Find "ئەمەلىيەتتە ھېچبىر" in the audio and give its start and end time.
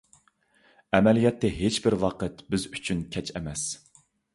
0.99-1.99